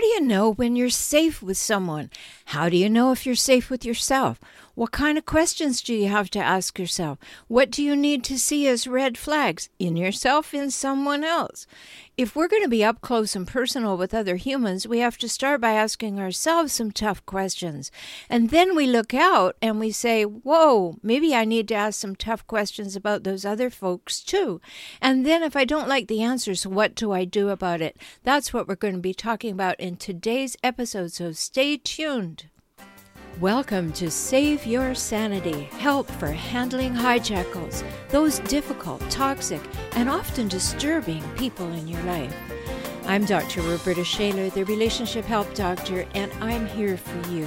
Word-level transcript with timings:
do 0.00 0.06
you 0.06 0.20
know 0.20 0.52
when 0.52 0.76
you're 0.76 0.90
safe 0.90 1.42
with 1.42 1.56
someone? 1.56 2.10
How 2.46 2.68
do 2.68 2.76
you 2.76 2.88
know 2.88 3.12
if 3.12 3.26
you're 3.26 3.34
safe 3.34 3.70
with 3.70 3.84
yourself? 3.84 4.40
What 4.76 4.92
kind 4.92 5.16
of 5.16 5.24
questions 5.24 5.80
do 5.80 5.94
you 5.94 6.08
have 6.08 6.28
to 6.30 6.38
ask 6.38 6.78
yourself? 6.78 7.18
What 7.48 7.70
do 7.70 7.82
you 7.82 7.96
need 7.96 8.22
to 8.24 8.38
see 8.38 8.68
as 8.68 8.86
red 8.86 9.16
flags 9.16 9.70
in 9.78 9.96
yourself, 9.96 10.52
in 10.52 10.70
someone 10.70 11.24
else? 11.24 11.66
If 12.18 12.36
we're 12.36 12.48
going 12.48 12.62
to 12.62 12.68
be 12.68 12.84
up 12.84 13.00
close 13.00 13.34
and 13.34 13.48
personal 13.48 13.96
with 13.96 14.12
other 14.12 14.36
humans, 14.36 14.86
we 14.86 14.98
have 14.98 15.16
to 15.18 15.30
start 15.30 15.62
by 15.62 15.72
asking 15.72 16.18
ourselves 16.18 16.74
some 16.74 16.90
tough 16.90 17.24
questions. 17.24 17.90
And 18.28 18.50
then 18.50 18.76
we 18.76 18.86
look 18.86 19.14
out 19.14 19.56
and 19.62 19.80
we 19.80 19.90
say, 19.92 20.24
Whoa, 20.24 20.98
maybe 21.02 21.34
I 21.34 21.46
need 21.46 21.68
to 21.68 21.74
ask 21.74 21.98
some 21.98 22.16
tough 22.16 22.46
questions 22.46 22.96
about 22.96 23.24
those 23.24 23.44
other 23.46 23.70
folks 23.70 24.20
too. 24.20 24.60
And 25.00 25.24
then 25.24 25.42
if 25.42 25.56
I 25.56 25.64
don't 25.64 25.88
like 25.88 26.08
the 26.08 26.22
answers, 26.22 26.66
what 26.66 26.94
do 26.94 27.12
I 27.12 27.24
do 27.24 27.48
about 27.48 27.80
it? 27.80 27.96
That's 28.24 28.52
what 28.52 28.68
we're 28.68 28.76
going 28.76 28.94
to 28.94 29.00
be 29.00 29.14
talking 29.14 29.52
about 29.52 29.76
in 29.86 29.96
today's 29.96 30.56
episode. 30.64 31.12
So 31.12 31.30
stay 31.30 31.76
tuned. 31.76 32.46
Welcome 33.40 33.92
to 33.92 34.10
Save 34.10 34.66
Your 34.66 34.94
Sanity 34.94 35.64
Help 35.78 36.10
for 36.10 36.32
Handling 36.32 36.92
Hijackals, 36.92 37.84
those 38.08 38.40
difficult, 38.40 39.00
toxic, 39.10 39.60
and 39.92 40.08
often 40.08 40.48
disturbing 40.48 41.22
people 41.36 41.70
in 41.72 41.86
your 41.86 42.02
life. 42.02 42.34
I'm 43.06 43.24
Dr. 43.26 43.62
Roberta 43.62 44.02
Shaler, 44.02 44.50
the 44.50 44.64
Relationship 44.64 45.24
Help 45.24 45.54
Doctor, 45.54 46.04
and 46.14 46.32
I'm 46.40 46.66
here 46.66 46.96
for 46.96 47.30
you. 47.30 47.46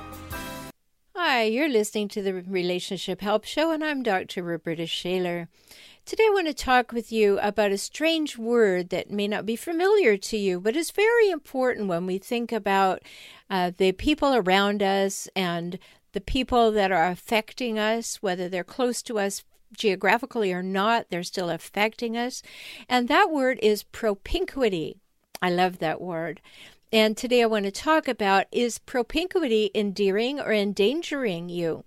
Hi, 1.33 1.43
you're 1.43 1.69
listening 1.69 2.09
to 2.09 2.21
the 2.21 2.33
Relationship 2.33 3.21
Help 3.21 3.45
Show, 3.45 3.71
and 3.71 3.81
I'm 3.85 4.03
Dr. 4.03 4.43
Roberta 4.43 4.85
Shaler. 4.85 5.47
Today, 6.05 6.25
I 6.27 6.33
want 6.33 6.47
to 6.47 6.53
talk 6.53 6.91
with 6.91 7.09
you 7.09 7.39
about 7.39 7.71
a 7.71 7.77
strange 7.77 8.37
word 8.37 8.89
that 8.89 9.11
may 9.11 9.29
not 9.29 9.45
be 9.45 9.55
familiar 9.55 10.17
to 10.17 10.35
you, 10.35 10.59
but 10.59 10.75
is 10.75 10.91
very 10.91 11.29
important 11.29 11.87
when 11.87 12.05
we 12.05 12.17
think 12.17 12.51
about 12.51 13.01
uh, 13.49 13.71
the 13.75 13.93
people 13.93 14.35
around 14.35 14.83
us 14.83 15.29
and 15.33 15.79
the 16.11 16.19
people 16.19 16.69
that 16.73 16.91
are 16.91 17.07
affecting 17.07 17.79
us, 17.79 18.17
whether 18.17 18.49
they're 18.49 18.65
close 18.65 19.01
to 19.03 19.17
us 19.17 19.45
geographically 19.71 20.51
or 20.51 20.61
not, 20.61 21.05
they're 21.09 21.23
still 21.23 21.49
affecting 21.49 22.17
us. 22.17 22.43
And 22.89 23.07
that 23.07 23.31
word 23.31 23.57
is 23.63 23.83
propinquity. 23.83 24.97
I 25.41 25.49
love 25.49 25.79
that 25.79 26.01
word. 26.01 26.41
And 26.93 27.15
today 27.15 27.41
I 27.41 27.45
want 27.45 27.63
to 27.63 27.71
talk 27.71 28.09
about 28.09 28.47
is 28.51 28.77
propinquity 28.77 29.71
endearing 29.73 30.41
or 30.41 30.51
endangering 30.51 31.47
you? 31.47 31.85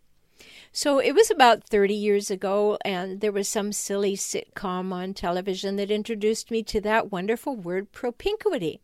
So 0.73 0.99
it 0.99 1.15
was 1.15 1.31
about 1.31 1.63
30 1.63 1.93
years 1.93 2.31
ago, 2.31 2.79
and 2.87 3.21
there 3.21 3.31
was 3.31 3.47
some 3.47 3.71
silly 3.71 4.17
sitcom 4.17 4.95
on 4.95 5.13
television 5.13 5.77
that 5.77 5.91
introduced 5.91 6.51
me 6.51 6.63
to 6.65 6.81
that 6.81 7.13
wonderful 7.13 7.55
word 7.55 7.93
propinquity. 7.93 8.81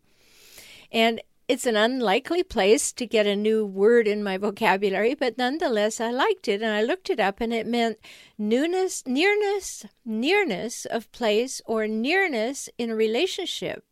And 0.91 1.21
it's 1.47 1.65
an 1.65 1.75
unlikely 1.75 2.43
place 2.43 2.93
to 2.93 3.07
get 3.07 3.25
a 3.25 3.35
new 3.35 3.65
word 3.65 4.07
in 4.07 4.23
my 4.23 4.37
vocabulary, 4.37 5.15
but 5.15 5.39
nonetheless, 5.39 5.99
I 5.99 6.11
liked 6.11 6.47
it 6.47 6.61
and 6.61 6.71
I 6.71 6.83
looked 6.83 7.09
it 7.09 7.19
up 7.19 7.41
and 7.41 7.51
it 7.51 7.65
meant 7.65 7.97
newness, 8.37 9.03
nearness, 9.07 9.87
nearness 10.05 10.85
of 10.85 11.11
place 11.11 11.61
or 11.65 11.87
nearness 11.87 12.69
in 12.77 12.91
a 12.91 12.95
relationship. 12.95 13.83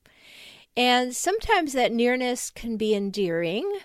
And 0.80 1.14
sometimes 1.14 1.74
that 1.74 1.92
nearness 1.92 2.50
can 2.50 2.78
be 2.78 2.96
endearing, 2.96 3.80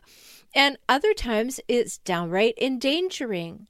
and 0.54 0.78
other 0.88 1.12
times 1.12 1.58
it's 1.66 1.98
downright 1.98 2.54
endangering. 2.56 3.66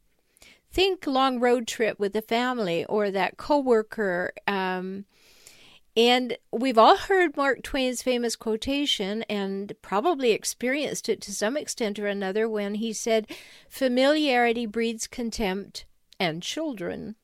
Think 0.70 1.06
long 1.06 1.40
road 1.40 1.66
trip 1.66 1.98
with 1.98 2.12
the 2.12 2.20
family 2.20 2.84
or 2.84 3.10
that 3.10 3.38
coworker 3.38 4.34
um, 4.46 5.06
and 5.96 6.36
we've 6.52 6.76
all 6.76 6.96
heard 6.96 7.34
Mark 7.34 7.62
Twain's 7.62 8.02
famous 8.02 8.36
quotation 8.36 9.22
and 9.22 9.72
probably 9.80 10.32
experienced 10.32 11.08
it 11.08 11.20
to 11.22 11.32
some 11.32 11.56
extent 11.56 11.98
or 11.98 12.08
another 12.08 12.46
when 12.46 12.74
he 12.74 12.92
said, 12.92 13.30
Familiarity 13.70 14.66
breeds 14.66 15.06
contempt 15.06 15.86
and 16.20 16.42
children. 16.42 17.14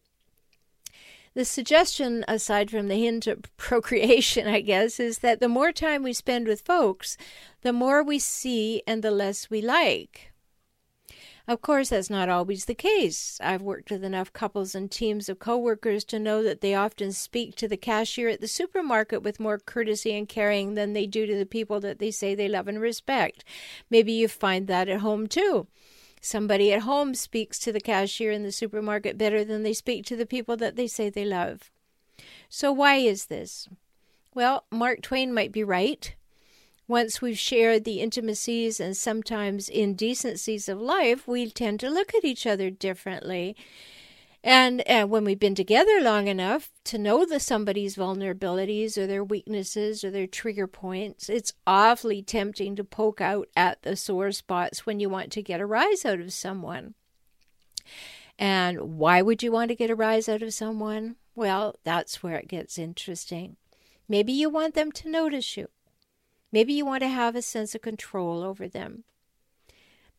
The 1.34 1.44
suggestion, 1.44 2.24
aside 2.26 2.70
from 2.70 2.88
the 2.88 2.96
hint 2.96 3.26
of 3.26 3.44
procreation, 3.56 4.48
I 4.48 4.60
guess, 4.60 4.98
is 4.98 5.18
that 5.18 5.38
the 5.38 5.48
more 5.48 5.72
time 5.72 6.02
we 6.02 6.12
spend 6.12 6.48
with 6.48 6.62
folks, 6.62 7.16
the 7.62 7.72
more 7.72 8.02
we 8.02 8.18
see 8.18 8.82
and 8.86 9.02
the 9.02 9.12
less 9.12 9.48
we 9.48 9.62
like. 9.62 10.32
Of 11.46 11.62
course, 11.62 11.88
that's 11.88 12.10
not 12.10 12.28
always 12.28 12.66
the 12.66 12.74
case. 12.74 13.38
I've 13.42 13.62
worked 13.62 13.90
with 13.90 14.04
enough 14.04 14.32
couples 14.32 14.74
and 14.74 14.90
teams 14.90 15.28
of 15.28 15.38
coworkers 15.38 16.04
to 16.04 16.18
know 16.18 16.42
that 16.42 16.60
they 16.60 16.74
often 16.74 17.12
speak 17.12 17.56
to 17.56 17.66
the 17.66 17.76
cashier 17.76 18.28
at 18.28 18.40
the 18.40 18.46
supermarket 18.46 19.22
with 19.22 19.40
more 19.40 19.58
courtesy 19.58 20.16
and 20.16 20.28
caring 20.28 20.74
than 20.74 20.92
they 20.92 21.06
do 21.06 21.26
to 21.26 21.36
the 21.36 21.46
people 21.46 21.80
that 21.80 21.98
they 21.98 22.10
say 22.10 22.34
they 22.34 22.48
love 22.48 22.68
and 22.68 22.80
respect. 22.80 23.44
Maybe 23.88 24.12
you 24.12 24.28
find 24.28 24.66
that 24.68 24.88
at 24.88 25.00
home 25.00 25.26
too. 25.26 25.66
Somebody 26.20 26.72
at 26.72 26.82
home 26.82 27.14
speaks 27.14 27.58
to 27.60 27.72
the 27.72 27.80
cashier 27.80 28.30
in 28.30 28.42
the 28.42 28.52
supermarket 28.52 29.16
better 29.16 29.44
than 29.44 29.62
they 29.62 29.72
speak 29.72 30.04
to 30.06 30.16
the 30.16 30.26
people 30.26 30.56
that 30.58 30.76
they 30.76 30.86
say 30.86 31.08
they 31.08 31.24
love. 31.24 31.70
So, 32.48 32.70
why 32.72 32.96
is 32.96 33.26
this? 33.26 33.68
Well, 34.34 34.64
Mark 34.70 35.02
Twain 35.02 35.32
might 35.32 35.50
be 35.50 35.64
right. 35.64 36.14
Once 36.86 37.22
we've 37.22 37.38
shared 37.38 37.84
the 37.84 38.00
intimacies 38.00 38.80
and 38.80 38.96
sometimes 38.96 39.68
indecencies 39.68 40.68
of 40.68 40.80
life, 40.80 41.26
we 41.26 41.48
tend 41.48 41.80
to 41.80 41.88
look 41.88 42.14
at 42.14 42.24
each 42.24 42.46
other 42.46 42.68
differently. 42.68 43.56
And, 44.42 44.80
and 44.88 45.10
when 45.10 45.24
we've 45.24 45.38
been 45.38 45.54
together 45.54 46.00
long 46.00 46.26
enough 46.26 46.70
to 46.84 46.98
know 46.98 47.26
the 47.26 47.38
somebody's 47.38 47.96
vulnerabilities 47.96 48.96
or 48.96 49.06
their 49.06 49.22
weaknesses 49.22 50.02
or 50.02 50.10
their 50.10 50.26
trigger 50.26 50.66
points, 50.66 51.28
it's 51.28 51.52
awfully 51.66 52.22
tempting 52.22 52.74
to 52.76 52.84
poke 52.84 53.20
out 53.20 53.48
at 53.54 53.82
the 53.82 53.96
sore 53.96 54.32
spots 54.32 54.86
when 54.86 54.98
you 54.98 55.10
want 55.10 55.30
to 55.32 55.42
get 55.42 55.60
a 55.60 55.66
rise 55.66 56.06
out 56.06 56.20
of 56.20 56.32
someone. 56.32 56.94
And 58.38 58.98
why 58.98 59.20
would 59.20 59.42
you 59.42 59.52
want 59.52 59.68
to 59.68 59.74
get 59.74 59.90
a 59.90 59.94
rise 59.94 60.26
out 60.26 60.40
of 60.42 60.54
someone? 60.54 61.16
Well, 61.34 61.76
that's 61.84 62.22
where 62.22 62.36
it 62.36 62.48
gets 62.48 62.78
interesting. 62.78 63.56
Maybe 64.08 64.32
you 64.32 64.48
want 64.48 64.74
them 64.74 64.90
to 64.92 65.10
notice 65.10 65.58
you. 65.58 65.68
Maybe 66.50 66.72
you 66.72 66.86
want 66.86 67.02
to 67.02 67.08
have 67.08 67.36
a 67.36 67.42
sense 67.42 67.74
of 67.74 67.82
control 67.82 68.42
over 68.42 68.66
them. 68.66 69.04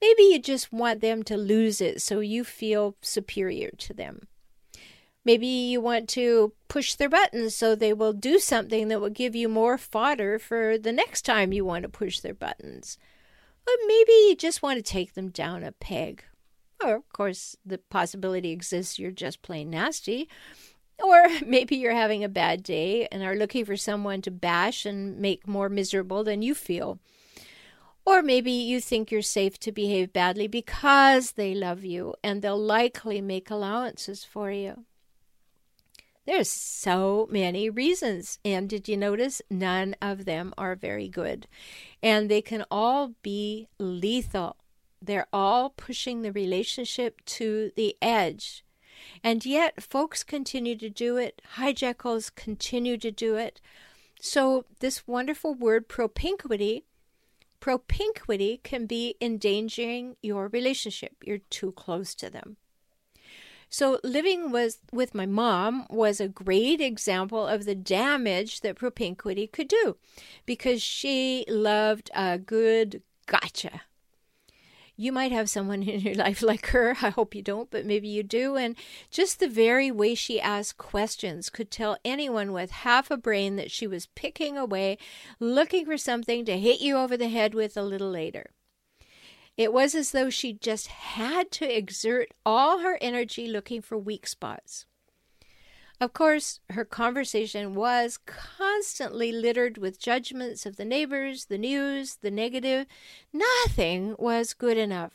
Maybe 0.01 0.23
you 0.23 0.39
just 0.39 0.73
want 0.73 0.99
them 0.99 1.21
to 1.23 1.37
lose 1.37 1.79
it 1.79 2.01
so 2.01 2.19
you 2.19 2.43
feel 2.43 2.95
superior 3.01 3.69
to 3.77 3.93
them. 3.93 4.27
Maybe 5.23 5.45
you 5.45 5.79
want 5.79 6.09
to 6.09 6.53
push 6.67 6.95
their 6.95 7.09
buttons 7.09 7.55
so 7.55 7.75
they 7.75 7.93
will 7.93 8.13
do 8.13 8.39
something 8.39 8.87
that 8.87 8.99
will 8.99 9.09
give 9.09 9.35
you 9.35 9.47
more 9.47 9.77
fodder 9.77 10.39
for 10.39 10.79
the 10.79 10.91
next 10.91 11.21
time 11.23 11.53
you 11.53 11.63
want 11.63 11.83
to 11.83 11.89
push 11.89 12.19
their 12.19 12.33
buttons. 12.33 12.97
Or 13.67 13.73
maybe 13.85 14.11
you 14.11 14.35
just 14.35 14.63
want 14.63 14.77
to 14.77 14.83
take 14.83 15.13
them 15.13 15.29
down 15.29 15.63
a 15.63 15.71
peg. 15.71 16.23
Or, 16.83 16.95
of 16.95 17.09
course, 17.13 17.55
the 17.63 17.77
possibility 17.77 18.49
exists 18.49 18.97
you're 18.97 19.11
just 19.11 19.43
plain 19.43 19.69
nasty. 19.69 20.27
Or 20.97 21.27
maybe 21.45 21.75
you're 21.75 21.93
having 21.93 22.23
a 22.23 22.29
bad 22.29 22.63
day 22.63 23.07
and 23.11 23.21
are 23.21 23.35
looking 23.35 23.65
for 23.65 23.77
someone 23.77 24.23
to 24.23 24.31
bash 24.31 24.87
and 24.87 25.19
make 25.19 25.47
more 25.47 25.69
miserable 25.69 26.23
than 26.23 26.41
you 26.41 26.55
feel. 26.55 26.99
Or 28.05 28.21
maybe 28.21 28.51
you 28.51 28.81
think 28.81 29.11
you're 29.11 29.21
safe 29.21 29.59
to 29.59 29.71
behave 29.71 30.11
badly 30.11 30.47
because 30.47 31.33
they 31.33 31.53
love 31.53 31.85
you 31.85 32.15
and 32.23 32.41
they'll 32.41 32.57
likely 32.57 33.21
make 33.21 33.51
allowances 33.51 34.23
for 34.23 34.51
you. 34.51 34.85
There's 36.25 36.49
so 36.49 37.27
many 37.31 37.69
reasons. 37.69 38.39
And 38.45 38.69
did 38.69 38.87
you 38.87 38.97
notice? 38.97 39.41
None 39.49 39.95
of 40.01 40.25
them 40.25 40.53
are 40.57 40.75
very 40.75 41.09
good. 41.09 41.47
And 42.01 42.29
they 42.29 42.41
can 42.41 42.63
all 42.69 43.13
be 43.21 43.67
lethal. 43.79 44.57
They're 45.01 45.27
all 45.33 45.71
pushing 45.71 46.21
the 46.21 46.31
relationship 46.31 47.25
to 47.25 47.71
the 47.75 47.97
edge. 48.01 48.63
And 49.23 49.43
yet, 49.45 49.81
folks 49.81 50.23
continue 50.23 50.75
to 50.77 50.89
do 50.89 51.17
it, 51.17 51.41
hijackals 51.57 52.33
continue 52.33 52.97
to 52.97 53.11
do 53.11 53.35
it. 53.35 53.59
So, 54.19 54.65
this 54.79 55.07
wonderful 55.07 55.55
word, 55.55 55.87
propinquity, 55.87 56.83
propinquity 57.61 58.59
can 58.63 58.85
be 58.85 59.15
endangering 59.21 60.17
your 60.21 60.49
relationship. 60.49 61.13
You're 61.23 61.37
too 61.49 61.71
close 61.71 62.13
to 62.15 62.29
them. 62.29 62.57
So 63.69 64.01
living 64.03 64.51
with 64.51 65.15
my 65.15 65.25
mom 65.25 65.87
was 65.89 66.19
a 66.19 66.27
great 66.27 66.81
example 66.81 67.47
of 67.47 67.63
the 67.63 67.75
damage 67.75 68.59
that 68.59 68.75
propinquity 68.75 69.47
could 69.47 69.69
do 69.69 69.95
because 70.45 70.81
she 70.81 71.45
loved 71.47 72.11
a 72.13 72.37
good 72.37 73.01
gotcha. 73.27 73.83
You 74.95 75.11
might 75.11 75.31
have 75.31 75.49
someone 75.49 75.83
in 75.87 76.01
your 76.01 76.15
life 76.15 76.41
like 76.41 76.67
her. 76.67 76.95
I 77.01 77.09
hope 77.09 77.35
you 77.35 77.41
don't, 77.41 77.71
but 77.71 77.85
maybe 77.85 78.07
you 78.07 78.23
do. 78.23 78.55
And 78.55 78.75
just 79.09 79.39
the 79.39 79.47
very 79.47 79.91
way 79.91 80.15
she 80.15 80.39
asked 80.39 80.77
questions 80.77 81.49
could 81.49 81.71
tell 81.71 81.97
anyone 82.03 82.51
with 82.51 82.71
half 82.71 83.09
a 83.09 83.17
brain 83.17 83.55
that 83.55 83.71
she 83.71 83.87
was 83.87 84.07
picking 84.07 84.57
away, 84.57 84.97
looking 85.39 85.85
for 85.85 85.97
something 85.97 86.45
to 86.45 86.59
hit 86.59 86.81
you 86.81 86.97
over 86.97 87.17
the 87.17 87.29
head 87.29 87.53
with 87.53 87.77
a 87.77 87.83
little 87.83 88.09
later. 88.09 88.51
It 89.57 89.73
was 89.73 89.93
as 89.93 90.11
though 90.11 90.29
she 90.29 90.53
just 90.53 90.87
had 90.87 91.51
to 91.51 91.77
exert 91.77 92.29
all 92.45 92.79
her 92.79 92.97
energy 93.01 93.47
looking 93.47 93.81
for 93.81 93.97
weak 93.97 94.25
spots. 94.25 94.85
Of 96.01 96.13
course, 96.13 96.59
her 96.71 96.83
conversation 96.83 97.75
was 97.75 98.17
constantly 98.25 99.31
littered 99.31 99.77
with 99.77 99.99
judgments 99.99 100.65
of 100.65 100.77
the 100.77 100.83
neighbors, 100.83 101.45
the 101.45 101.59
news, 101.59 102.15
the 102.15 102.31
negative. 102.31 102.87
Nothing 103.31 104.15
was 104.17 104.55
good 104.55 104.79
enough. 104.79 105.13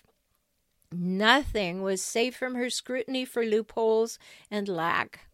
Nothing 0.93 1.83
was 1.83 2.01
safe 2.01 2.37
from 2.37 2.55
her 2.55 2.71
scrutiny 2.71 3.25
for 3.25 3.45
loopholes 3.45 4.21
and 4.49 4.69
lack. 4.69 5.27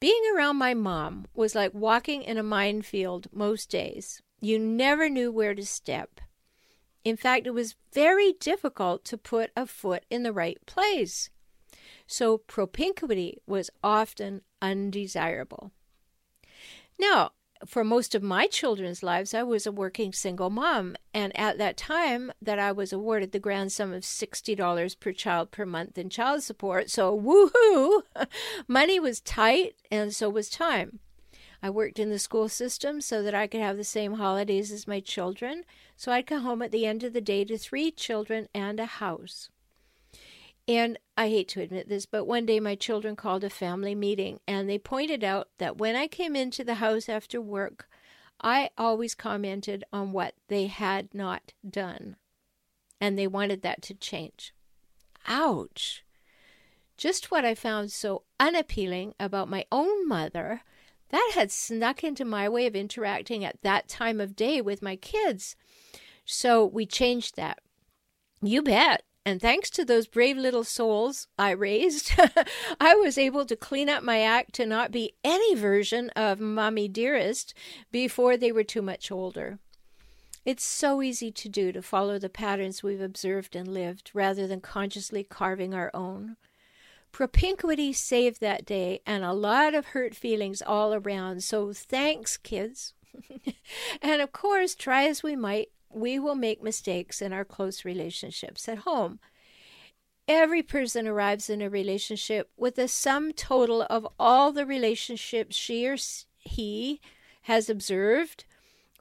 Being 0.00 0.22
around 0.34 0.56
my 0.56 0.74
mom 0.74 1.26
was 1.32 1.54
like 1.54 1.72
walking 1.72 2.24
in 2.24 2.36
a 2.36 2.42
minefield 2.42 3.28
most 3.32 3.70
days. 3.70 4.20
You 4.40 4.58
never 4.58 5.08
knew 5.08 5.30
where 5.30 5.54
to 5.54 5.64
step. 5.64 6.20
In 7.04 7.16
fact, 7.16 7.46
it 7.46 7.54
was 7.54 7.76
very 7.92 8.32
difficult 8.32 9.04
to 9.04 9.16
put 9.16 9.52
a 9.54 9.64
foot 9.64 10.04
in 10.10 10.24
the 10.24 10.32
right 10.32 10.58
place. 10.66 11.30
So 12.10 12.38
propinquity 12.38 13.38
was 13.46 13.70
often 13.84 14.42
undesirable. 14.60 15.70
Now, 16.98 17.30
for 17.64 17.84
most 17.84 18.16
of 18.16 18.22
my 18.22 18.48
children's 18.48 19.04
lives, 19.04 19.32
I 19.32 19.44
was 19.44 19.64
a 19.64 19.70
working 19.70 20.12
single 20.12 20.50
mom, 20.50 20.96
and 21.14 21.34
at 21.38 21.56
that 21.58 21.76
time 21.76 22.32
that 22.42 22.58
I 22.58 22.72
was 22.72 22.92
awarded 22.92 23.30
the 23.30 23.38
grand 23.38 23.70
sum 23.70 23.92
of 23.92 24.02
$60 24.02 24.98
per 24.98 25.12
child 25.12 25.52
per 25.52 25.64
month 25.64 25.96
in 25.96 26.10
child 26.10 26.42
support. 26.42 26.90
So, 26.90 27.16
woohoo! 27.16 28.02
Money 28.66 28.98
was 28.98 29.20
tight, 29.20 29.76
and 29.88 30.12
so 30.12 30.28
was 30.28 30.50
time. 30.50 30.98
I 31.62 31.70
worked 31.70 32.00
in 32.00 32.10
the 32.10 32.18
school 32.18 32.48
system 32.48 33.00
so 33.00 33.22
that 33.22 33.36
I 33.36 33.46
could 33.46 33.60
have 33.60 33.76
the 33.76 33.84
same 33.84 34.14
holidays 34.14 34.72
as 34.72 34.88
my 34.88 34.98
children, 34.98 35.62
so 35.96 36.10
I'd 36.10 36.26
come 36.26 36.42
home 36.42 36.60
at 36.60 36.72
the 36.72 36.86
end 36.86 37.04
of 37.04 37.12
the 37.12 37.20
day 37.20 37.44
to 37.44 37.56
three 37.56 37.92
children 37.92 38.48
and 38.52 38.80
a 38.80 38.86
house. 38.86 39.48
And 40.70 41.00
I 41.16 41.30
hate 41.30 41.48
to 41.48 41.60
admit 41.60 41.88
this, 41.88 42.06
but 42.06 42.26
one 42.26 42.46
day 42.46 42.60
my 42.60 42.76
children 42.76 43.16
called 43.16 43.42
a 43.42 43.50
family 43.50 43.96
meeting 43.96 44.38
and 44.46 44.70
they 44.70 44.78
pointed 44.78 45.24
out 45.24 45.48
that 45.58 45.78
when 45.78 45.96
I 45.96 46.06
came 46.06 46.36
into 46.36 46.62
the 46.62 46.74
house 46.74 47.08
after 47.08 47.40
work, 47.40 47.88
I 48.40 48.70
always 48.78 49.16
commented 49.16 49.82
on 49.92 50.12
what 50.12 50.34
they 50.46 50.68
had 50.68 51.12
not 51.12 51.54
done. 51.68 52.14
And 53.00 53.18
they 53.18 53.26
wanted 53.26 53.62
that 53.62 53.82
to 53.82 53.94
change. 53.94 54.54
Ouch! 55.26 56.04
Just 56.96 57.32
what 57.32 57.44
I 57.44 57.56
found 57.56 57.90
so 57.90 58.22
unappealing 58.38 59.14
about 59.18 59.48
my 59.48 59.64
own 59.72 60.06
mother 60.06 60.60
that 61.08 61.32
had 61.34 61.50
snuck 61.50 62.04
into 62.04 62.24
my 62.24 62.48
way 62.48 62.68
of 62.68 62.76
interacting 62.76 63.44
at 63.44 63.60
that 63.62 63.88
time 63.88 64.20
of 64.20 64.36
day 64.36 64.60
with 64.60 64.82
my 64.82 64.94
kids. 64.94 65.56
So 66.24 66.64
we 66.64 66.86
changed 66.86 67.34
that. 67.34 67.58
You 68.40 68.62
bet. 68.62 69.02
And 69.24 69.40
thanks 69.40 69.68
to 69.70 69.84
those 69.84 70.06
brave 70.06 70.38
little 70.38 70.64
souls 70.64 71.28
I 71.38 71.50
raised, 71.50 72.12
I 72.80 72.94
was 72.94 73.18
able 73.18 73.44
to 73.46 73.56
clean 73.56 73.88
up 73.88 74.02
my 74.02 74.20
act 74.20 74.54
to 74.54 74.66
not 74.66 74.90
be 74.90 75.14
any 75.22 75.54
version 75.54 76.08
of 76.10 76.40
Mommy 76.40 76.88
Dearest 76.88 77.52
before 77.92 78.36
they 78.36 78.50
were 78.50 78.64
too 78.64 78.82
much 78.82 79.10
older. 79.10 79.58
It's 80.46 80.64
so 80.64 81.02
easy 81.02 81.30
to 81.32 81.48
do 81.50 81.70
to 81.70 81.82
follow 81.82 82.18
the 82.18 82.30
patterns 82.30 82.82
we've 82.82 83.00
observed 83.00 83.54
and 83.54 83.68
lived 83.68 84.10
rather 84.14 84.46
than 84.46 84.62
consciously 84.62 85.22
carving 85.22 85.74
our 85.74 85.90
own. 85.92 86.36
Propinquity 87.12 87.92
saved 87.92 88.40
that 88.40 88.64
day 88.64 89.00
and 89.04 89.22
a 89.22 89.34
lot 89.34 89.74
of 89.74 89.86
hurt 89.86 90.14
feelings 90.14 90.62
all 90.62 90.94
around. 90.94 91.42
So 91.42 91.74
thanks, 91.74 92.38
kids. 92.38 92.94
and 94.02 94.22
of 94.22 94.32
course, 94.32 94.74
try 94.74 95.04
as 95.04 95.22
we 95.22 95.36
might, 95.36 95.68
we 95.92 96.18
will 96.18 96.34
make 96.34 96.62
mistakes 96.62 97.20
in 97.20 97.32
our 97.32 97.44
close 97.44 97.84
relationships 97.84 98.68
at 98.68 98.78
home. 98.78 99.18
Every 100.28 100.62
person 100.62 101.08
arrives 101.08 101.50
in 101.50 101.60
a 101.60 101.68
relationship 101.68 102.50
with 102.56 102.78
a 102.78 102.88
sum 102.88 103.32
total 103.32 103.82
of 103.90 104.06
all 104.18 104.52
the 104.52 104.66
relationships 104.66 105.56
she 105.56 105.86
or 105.86 105.96
he 106.38 107.00
has 107.42 107.68
observed 107.68 108.44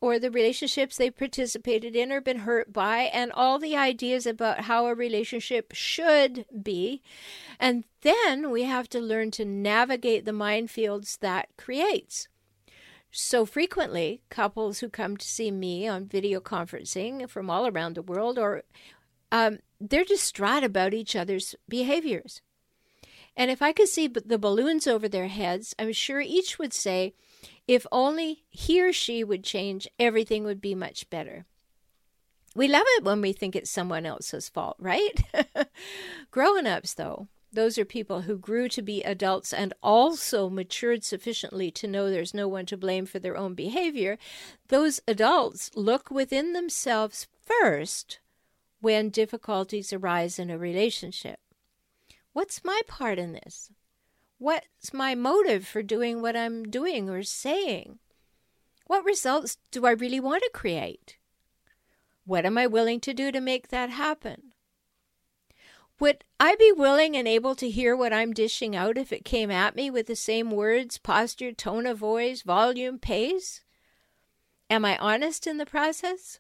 or 0.02 0.18
the 0.18 0.32
relationships 0.32 0.98
they've 0.98 1.16
participated 1.16 1.96
in 1.96 2.12
or 2.12 2.22
been 2.22 2.40
hurt 2.40 2.72
by, 2.72 3.10
and 3.14 3.32
all 3.34 3.60
the 3.60 3.76
ideas 3.76 4.26
about 4.26 4.62
how 4.62 4.86
a 4.88 4.96
relationship 4.96 5.74
should 5.74 6.46
be. 6.64 7.02
And 7.60 7.84
then 8.02 8.50
we 8.50 8.64
have 8.64 8.88
to 8.90 9.00
learn 9.00 9.32
to 9.32 9.46
navigate 9.46 10.26
the 10.26 10.32
minefields 10.32 11.20
that 11.20 11.50
creates. 11.58 12.28
So 13.12 13.46
frequently, 13.46 14.22
couples 14.30 14.80
who 14.80 14.90
come 14.90 15.18
to 15.18 15.26
see 15.26 15.50
me 15.50 15.88
on 15.88 16.06
video 16.06 16.40
conferencing 16.40 17.28
from 17.28 17.50
all 17.50 17.68
around 17.68 17.96
the 17.96 18.04
world, 18.04 18.38
or 18.38 18.64
um, 19.32 19.60
they're 19.80 20.04
distraught 20.04 20.64
about 20.64 20.94
each 20.94 21.16
other's 21.16 21.56
behaviors. 21.68 22.42
And 23.36 23.50
if 23.50 23.62
I 23.62 23.72
could 23.72 23.88
see 23.88 24.08
the 24.08 24.38
balloons 24.38 24.86
over 24.86 25.08
their 25.08 25.28
heads, 25.28 25.74
I'm 25.80 25.94
sure 25.94 26.20
each 26.20 26.60
would 26.60 26.74
say, 26.74 27.14
if 27.68 27.86
only 27.92 28.44
he 28.50 28.82
or 28.82 28.92
she 28.92 29.24
would 29.24 29.44
change, 29.44 29.88
everything 29.98 30.44
would 30.44 30.62
be 30.62 30.76
much 30.76 31.10
better. 31.10 31.46
We 32.56 32.68
love 32.68 32.86
it 32.98 33.04
when 33.04 33.22
we 33.22 33.32
think 33.32 33.56
it's 33.56 33.70
someone 33.70 34.06
else's 34.06 34.50
fault, 34.50 34.76
right? 34.80 35.14
Grown 36.32 36.68
ups, 36.68 36.96
though, 36.96 37.28
those 37.52 37.78
are 37.78 37.86
people 37.86 38.22
who 38.22 38.38
grew 38.38 38.70
to 38.70 38.82
be 38.82 39.04
adults 39.04 39.54
and 39.54 39.74
also 39.82 40.50
matured 40.50 41.04
sufficiently 41.04 41.72
to 41.72 41.88
know 41.88 42.10
there's 42.10 42.34
no 42.34 42.48
one 42.48 42.66
to 42.68 42.78
blame 42.78 43.06
for 43.06 43.20
their 43.20 43.36
own 43.36 43.56
behavior. 43.56 44.18
Those 44.68 45.02
adults 45.08 45.72
look 45.76 46.12
within 46.12 46.54
themselves 46.54 47.28
first 47.44 48.20
when 48.82 49.10
difficulties 49.10 49.92
arise 49.92 50.38
in 50.38 50.50
a 50.50 50.58
relationship. 50.58 51.40
What's 52.34 52.64
my 52.64 52.82
part 52.88 53.18
in 53.18 53.34
this? 53.34 53.72
What's 54.38 54.94
my 54.94 55.16
motive 55.16 55.68
for 55.68 55.82
doing 55.82 56.22
what 56.22 56.36
I'm 56.36 56.64
doing 56.64 57.10
or 57.10 57.24
saying? 57.24 58.00
What 58.86 59.04
results 59.04 59.58
do 59.72 59.86
I 59.86 59.92
really 59.92 60.20
want 60.20 60.44
to 60.44 60.52
create? 60.54 61.18
What 62.26 62.46
am 62.46 62.58
I 62.58 62.68
willing 62.68 63.00
to 63.02 63.14
do 63.14 63.32
to 63.32 63.42
make 63.42 63.70
that 63.70 63.90
happen? 63.90 64.49
Would 66.00 66.24
I 66.40 66.56
be 66.56 66.72
willing 66.72 67.18
and 67.18 67.28
able 67.28 67.56
to 67.56 67.70
hear 67.70 67.94
what 67.94 68.14
I'm 68.14 68.32
dishing 68.34 68.74
out 68.74 68.98
if 68.98 69.12
it 69.12 69.26
came 69.26 69.52
at 69.52 69.76
me 69.76 69.90
with 69.90 70.08
the 70.08 70.16
same 70.16 70.50
words, 70.50 70.98
posture, 70.98 71.52
tone 71.52 71.86
of 71.86 71.98
voice, 71.98 72.42
volume, 72.42 73.00
pace? 73.00 73.66
Am 74.70 74.86
I 74.86 74.98
honest 74.98 75.46
in 75.46 75.58
the 75.58 75.66
process? 75.66 76.40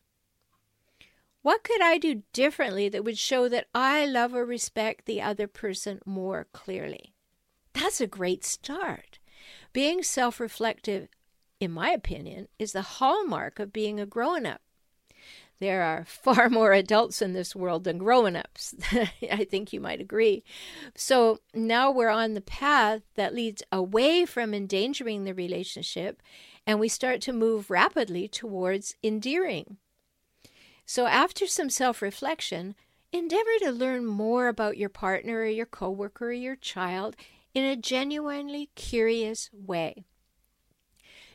What 1.42 1.63
could 1.63 1.82
I 1.82 1.98
do 1.98 2.24
differently 2.32 2.88
that 2.89 3.04
would 3.04 3.18
show 3.18 3.50
that 3.50 3.68
I 3.75 4.06
love 4.06 4.34
or 4.34 4.46
respect 4.46 5.06
the 5.06 5.22
other 5.22 5.48
person 5.48 6.00
more 6.06 6.48
clearly? 6.54 7.13
That's 7.74 8.00
a 8.00 8.08
great 8.08 8.46
start. 8.46 9.20
Being 9.74 10.04
self 10.04 10.39
reflective, 10.39 11.10
in 11.60 11.72
my 11.72 11.89
opinion, 11.89 12.48
is 12.60 12.72
the 12.72 12.82
hallmark 12.82 13.60
of 13.60 13.74
being 13.74 14.00
a 14.00 14.06
grown 14.06 14.46
up. 14.46 14.62
There 15.60 15.82
are 15.84 16.06
far 16.08 16.50
more 16.50 16.74
adults 16.74 17.22
in 17.22 17.34
this 17.34 17.56
world 17.56 17.84
than 17.84 17.98
grown 17.98 18.36
ups. 18.36 18.75
I 19.32 19.46
think 19.50 19.74
you 19.74 19.80
might 19.80 20.01
agree. 20.01 20.44
So 20.96 21.39
now 21.54 21.92
we're 21.92 22.10
on 22.10 22.34
the 22.34 22.42
path 22.42 23.01
that 23.16 23.36
leads 23.36 23.63
away 23.72 24.25
from 24.25 24.54
endangering 24.54 25.24
the 25.24 25.34
relationship, 25.34 26.22
and 26.66 26.80
we 26.80 26.88
start 26.88 27.22
to 27.22 27.34
move 27.34 27.70
rapidly 27.70 28.28
towards 28.28 28.96
endearing. 29.04 29.78
So 30.86 31.06
after 31.06 31.46
some 31.46 31.70
self 31.70 32.01
reflection, 32.01 32.75
endeavor 33.12 33.58
to 33.62 33.72
learn 33.72 34.06
more 34.06 34.48
about 34.48 34.78
your 34.78 34.89
partner 34.89 35.39
or 35.39 35.46
your 35.46 35.66
coworker 35.66 36.30
or 36.30 36.34
your 36.34 36.56
child 36.56 37.16
in 37.54 37.63
a 37.63 37.75
genuinely 37.75 38.70
curious 38.75 39.50
way. 39.54 40.06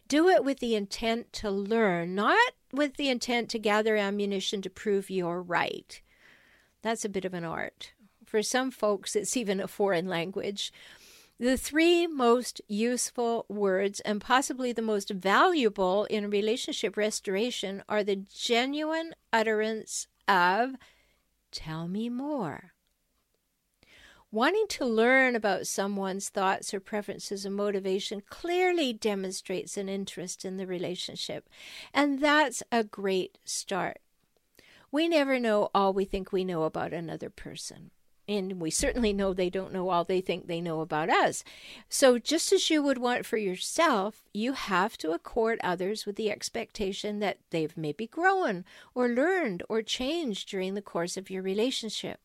Do 0.06 0.28
it 0.28 0.44
with 0.44 0.60
the 0.60 0.74
intent 0.74 1.32
to 1.34 1.50
learn, 1.50 2.14
not 2.14 2.52
with 2.72 2.96
the 2.96 3.08
intent 3.08 3.48
to 3.50 3.58
gather 3.58 3.96
ammunition 3.96 4.60
to 4.62 4.70
prove 4.70 5.10
you're 5.10 5.40
right. 5.40 6.00
That's 6.82 7.04
a 7.04 7.08
bit 7.08 7.24
of 7.24 7.32
an 7.32 7.44
art. 7.44 7.92
For 8.26 8.42
some 8.42 8.70
folks, 8.70 9.16
it's 9.16 9.36
even 9.36 9.60
a 9.60 9.68
foreign 9.68 10.06
language. 10.06 10.72
The 11.38 11.56
three 11.56 12.06
most 12.06 12.60
useful 12.68 13.46
words 13.48 14.00
and 14.00 14.20
possibly 14.20 14.72
the 14.72 14.82
most 14.82 15.10
valuable 15.10 16.04
in 16.04 16.30
relationship 16.30 16.96
restoration 16.96 17.82
are 17.88 18.04
the 18.04 18.16
genuine 18.16 19.14
utterance 19.32 20.06
of, 20.28 20.74
Tell 21.50 21.88
me 21.88 22.08
more. 22.08 22.73
Wanting 24.34 24.66
to 24.70 24.84
learn 24.84 25.36
about 25.36 25.68
someone's 25.68 26.28
thoughts 26.28 26.74
or 26.74 26.80
preferences 26.80 27.44
and 27.44 27.54
motivation 27.54 28.20
clearly 28.28 28.92
demonstrates 28.92 29.76
an 29.76 29.88
interest 29.88 30.44
in 30.44 30.56
the 30.56 30.66
relationship, 30.66 31.48
and 31.94 32.18
that's 32.18 32.60
a 32.72 32.82
great 32.82 33.38
start. 33.44 34.00
We 34.90 35.06
never 35.06 35.38
know 35.38 35.70
all 35.72 35.92
we 35.92 36.04
think 36.04 36.32
we 36.32 36.44
know 36.44 36.64
about 36.64 36.92
another 36.92 37.30
person. 37.30 37.92
And 38.26 38.60
we 38.60 38.72
certainly 38.72 39.12
know 39.12 39.32
they 39.32 39.50
don't 39.50 39.72
know 39.72 39.88
all 39.90 40.02
they 40.02 40.20
think 40.20 40.48
they 40.48 40.60
know 40.60 40.80
about 40.80 41.10
us. 41.10 41.44
So, 41.88 42.18
just 42.18 42.52
as 42.52 42.68
you 42.70 42.82
would 42.82 42.98
want 42.98 43.24
for 43.26 43.36
yourself, 43.36 44.24
you 44.32 44.54
have 44.54 44.98
to 44.98 45.12
accord 45.12 45.60
others 45.62 46.06
with 46.06 46.16
the 46.16 46.32
expectation 46.32 47.20
that 47.20 47.38
they've 47.50 47.76
maybe 47.76 48.08
grown 48.08 48.64
or 48.96 49.08
learned 49.08 49.62
or 49.68 49.80
changed 49.80 50.48
during 50.48 50.74
the 50.74 50.82
course 50.82 51.16
of 51.16 51.30
your 51.30 51.42
relationship. 51.42 52.18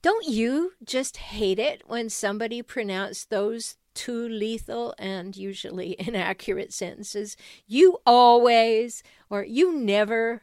Don't 0.00 0.28
you 0.28 0.74
just 0.84 1.16
hate 1.16 1.58
it 1.58 1.82
when 1.86 2.08
somebody 2.08 2.62
pronounced 2.62 3.30
those 3.30 3.76
two 3.94 4.28
lethal 4.28 4.94
and 4.96 5.36
usually 5.36 5.96
inaccurate 5.98 6.72
sentences? 6.72 7.36
You 7.66 7.98
always 8.06 9.02
or 9.28 9.44
you 9.44 9.72
never. 9.72 10.42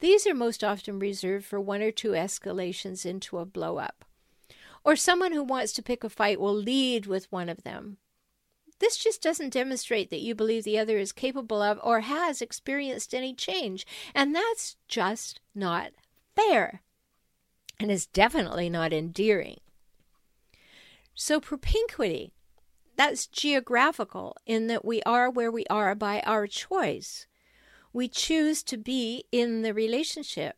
These 0.00 0.26
are 0.26 0.34
most 0.34 0.62
often 0.62 0.98
reserved 0.98 1.46
for 1.46 1.60
one 1.60 1.80
or 1.80 1.90
two 1.90 2.10
escalations 2.10 3.06
into 3.06 3.38
a 3.38 3.46
blow 3.46 3.78
up. 3.78 4.04
Or 4.84 4.96
someone 4.96 5.32
who 5.32 5.42
wants 5.42 5.72
to 5.74 5.82
pick 5.82 6.04
a 6.04 6.10
fight 6.10 6.40
will 6.40 6.54
lead 6.54 7.06
with 7.06 7.30
one 7.32 7.48
of 7.48 7.64
them. 7.64 7.98
This 8.80 8.96
just 8.96 9.22
doesn't 9.22 9.52
demonstrate 9.52 10.08
that 10.10 10.22
you 10.22 10.34
believe 10.34 10.64
the 10.64 10.78
other 10.78 10.98
is 10.98 11.12
capable 11.12 11.60
of 11.60 11.78
or 11.82 12.00
has 12.00 12.40
experienced 12.40 13.14
any 13.14 13.34
change, 13.34 13.86
and 14.14 14.34
that's 14.34 14.76
just 14.88 15.40
not 15.54 15.92
fair 16.34 16.80
and 17.80 17.90
is 17.90 18.06
definitely 18.06 18.68
not 18.68 18.92
endearing. 18.92 19.58
So, 21.14 21.40
propinquity, 21.40 22.32
that's 22.96 23.26
geographical 23.26 24.36
in 24.46 24.66
that 24.66 24.84
we 24.84 25.02
are 25.04 25.30
where 25.30 25.50
we 25.50 25.64
are 25.70 25.94
by 25.94 26.20
our 26.20 26.46
choice. 26.46 27.26
We 27.92 28.06
choose 28.06 28.62
to 28.64 28.76
be 28.76 29.24
in 29.32 29.62
the 29.62 29.74
relationship. 29.74 30.56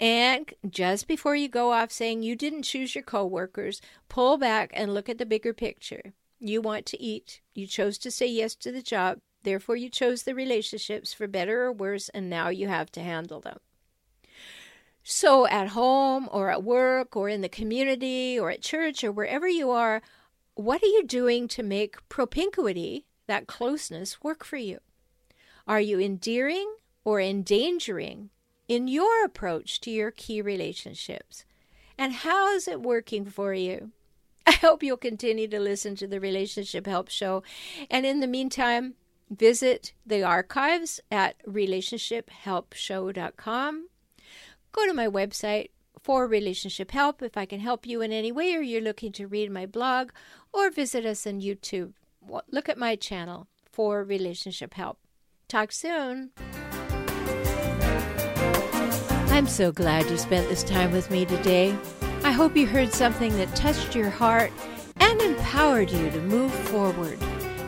And 0.00 0.52
just 0.68 1.06
before 1.06 1.36
you 1.36 1.48
go 1.48 1.72
off 1.72 1.90
saying 1.90 2.22
you 2.22 2.36
didn't 2.36 2.62
choose 2.62 2.94
your 2.94 3.04
coworkers, 3.04 3.80
pull 4.08 4.38
back 4.38 4.70
and 4.74 4.94
look 4.94 5.08
at 5.08 5.18
the 5.18 5.26
bigger 5.26 5.52
picture. 5.52 6.14
You 6.38 6.60
want 6.60 6.86
to 6.86 7.00
eat. 7.00 7.40
You 7.54 7.66
chose 7.66 7.98
to 7.98 8.10
say 8.10 8.26
yes 8.26 8.54
to 8.56 8.72
the 8.72 8.82
job. 8.82 9.18
Therefore, 9.42 9.76
you 9.76 9.90
chose 9.90 10.22
the 10.22 10.34
relationships 10.34 11.12
for 11.12 11.26
better 11.26 11.62
or 11.62 11.72
worse, 11.72 12.08
and 12.10 12.30
now 12.30 12.48
you 12.48 12.68
have 12.68 12.90
to 12.92 13.02
handle 13.02 13.40
them. 13.40 13.58
So, 15.06 15.46
at 15.46 15.68
home 15.68 16.30
or 16.32 16.48
at 16.48 16.64
work 16.64 17.14
or 17.14 17.28
in 17.28 17.42
the 17.42 17.48
community 17.50 18.40
or 18.40 18.50
at 18.50 18.62
church 18.62 19.04
or 19.04 19.12
wherever 19.12 19.46
you 19.46 19.70
are, 19.70 20.00
what 20.54 20.82
are 20.82 20.86
you 20.86 21.04
doing 21.04 21.46
to 21.48 21.62
make 21.62 22.08
propinquity, 22.08 23.04
that 23.26 23.46
closeness, 23.46 24.22
work 24.22 24.44
for 24.44 24.56
you? 24.56 24.78
Are 25.68 25.80
you 25.80 26.00
endearing 26.00 26.76
or 27.04 27.20
endangering 27.20 28.30
in 28.66 28.88
your 28.88 29.26
approach 29.26 29.78
to 29.82 29.90
your 29.90 30.10
key 30.10 30.40
relationships? 30.40 31.44
And 31.98 32.14
how 32.14 32.54
is 32.54 32.66
it 32.66 32.80
working 32.80 33.26
for 33.26 33.52
you? 33.52 33.90
I 34.46 34.52
hope 34.52 34.82
you'll 34.82 34.96
continue 34.96 35.48
to 35.48 35.60
listen 35.60 35.96
to 35.96 36.06
the 36.06 36.18
Relationship 36.18 36.86
Help 36.86 37.10
Show. 37.10 37.42
And 37.90 38.06
in 38.06 38.20
the 38.20 38.26
meantime, 38.26 38.94
visit 39.28 39.92
the 40.06 40.22
archives 40.22 40.98
at 41.10 41.36
relationshiphelpshow.com 41.46 43.88
go 44.74 44.86
to 44.86 44.92
my 44.92 45.06
website 45.06 45.70
for 46.02 46.26
relationship 46.26 46.90
help 46.90 47.22
if 47.22 47.36
I 47.36 47.46
can 47.46 47.60
help 47.60 47.86
you 47.86 48.02
in 48.02 48.12
any 48.12 48.32
way 48.32 48.54
or 48.54 48.60
you're 48.60 48.82
looking 48.82 49.12
to 49.12 49.26
read 49.26 49.50
my 49.50 49.66
blog 49.66 50.10
or 50.52 50.70
visit 50.70 51.06
us 51.06 51.26
on 51.26 51.40
YouTube. 51.40 51.92
Look 52.50 52.68
at 52.68 52.76
my 52.76 52.96
channel 52.96 53.46
for 53.70 54.02
relationship 54.04 54.74
help. 54.74 54.98
Talk 55.48 55.72
soon. 55.72 56.30
I'm 59.30 59.46
so 59.46 59.72
glad 59.72 60.10
you 60.10 60.16
spent 60.16 60.48
this 60.48 60.64
time 60.64 60.92
with 60.92 61.10
me 61.10 61.24
today. 61.24 61.76
I 62.24 62.32
hope 62.32 62.56
you 62.56 62.66
heard 62.66 62.92
something 62.92 63.36
that 63.36 63.54
touched 63.54 63.94
your 63.94 64.10
heart 64.10 64.52
and 64.96 65.20
empowered 65.20 65.90
you 65.90 66.10
to 66.10 66.20
move 66.22 66.52
forward. 66.52 67.18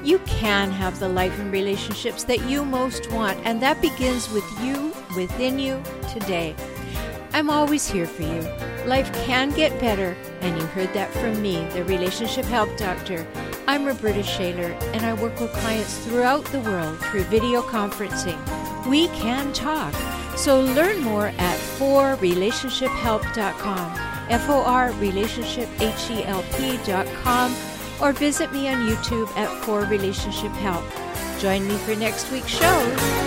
You 0.02 0.18
can 0.20 0.70
have 0.70 0.98
the 0.98 1.08
life 1.08 1.38
and 1.38 1.52
relationships 1.52 2.24
that 2.24 2.48
you 2.48 2.64
most 2.64 3.10
want, 3.10 3.38
and 3.44 3.60
that 3.62 3.82
begins 3.82 4.30
with 4.30 4.44
you 4.62 4.94
within 5.16 5.58
you 5.58 5.82
today. 6.12 6.54
I'm 7.36 7.50
always 7.50 7.86
here 7.86 8.06
for 8.06 8.22
you. 8.22 8.40
Life 8.86 9.12
can 9.26 9.50
get 9.50 9.78
better, 9.78 10.16
and 10.40 10.58
you 10.58 10.66
heard 10.68 10.90
that 10.94 11.12
from 11.12 11.42
me, 11.42 11.68
the 11.74 11.84
Relationship 11.84 12.46
Help 12.46 12.74
Doctor. 12.78 13.26
I'm 13.68 13.84
Roberta 13.84 14.22
Shaler, 14.22 14.72
and 14.94 15.04
I 15.04 15.12
work 15.12 15.38
with 15.38 15.52
clients 15.52 15.98
throughout 15.98 16.46
the 16.46 16.60
world 16.60 16.98
through 16.98 17.24
video 17.24 17.60
conferencing. 17.60 18.38
We 18.86 19.08
can 19.08 19.52
talk. 19.52 19.92
So 20.34 20.62
learn 20.62 21.02
more 21.02 21.26
at 21.26 21.58
forrelationshiphelp.com, 21.78 23.98
F-O-R 24.30 24.92
relationship, 24.92 25.68
H-E-L-P.com, 25.78 27.54
or 28.00 28.14
visit 28.14 28.50
me 28.50 28.70
on 28.70 28.88
YouTube 28.88 29.28
at 29.36 29.50
For 29.62 29.82
Relationship 29.82 30.52
Help. 30.52 30.86
Join 31.38 31.68
me 31.68 31.76
for 31.76 31.94
next 31.96 32.32
week's 32.32 32.48
show. 32.48 33.25